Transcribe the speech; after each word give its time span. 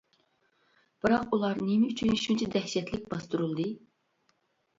بىراق 1.05 1.27
ئۇلار 1.37 1.61
نېمە 1.65 1.89
ئۈچۈن 1.91 2.17
شۇنچە 2.23 2.49
دەھشەتلىك 2.57 3.07
باستۇرۇلدى. 3.13 3.69